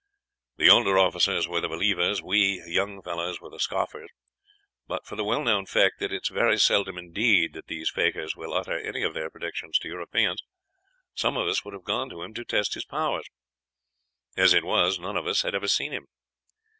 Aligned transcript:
"The 0.57 0.67
older 0.67 0.97
officers 0.97 1.47
were 1.47 1.61
the 1.61 1.67
believers, 1.67 2.23
we 2.23 2.63
young 2.65 3.03
fellows 3.03 3.39
were 3.39 3.51
the 3.51 3.59
scoffers. 3.59 4.09
But 4.87 5.05
for 5.05 5.15
the 5.15 5.23
well 5.23 5.43
known 5.43 5.67
fact 5.67 5.99
that 5.99 6.11
it 6.11 6.23
is 6.23 6.29
very 6.29 6.57
seldom 6.57 6.97
indeed 6.97 7.53
that 7.53 7.67
these 7.67 7.91
fakirs 7.91 8.35
will 8.35 8.51
utter 8.51 8.79
any 8.79 9.03
of 9.03 9.13
their 9.13 9.29
predictions 9.29 9.77
to 9.77 9.87
Europeans, 9.87 10.41
some 11.13 11.37
of 11.37 11.47
us 11.47 11.63
would 11.63 11.75
have 11.75 11.83
gone 11.83 12.09
to 12.09 12.23
him 12.23 12.33
to 12.33 12.43
test 12.43 12.73
his 12.73 12.83
powers. 12.85 13.27
As 14.35 14.55
it 14.55 14.63
was, 14.63 14.97
none 14.97 15.17
of 15.17 15.27
us 15.27 15.43
had 15.43 15.53
ever 15.53 15.67
seen 15.67 15.91
him. 15.91 16.07